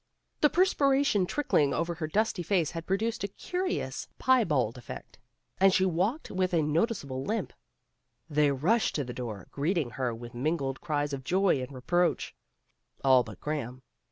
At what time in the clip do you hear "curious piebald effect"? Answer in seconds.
3.27-5.19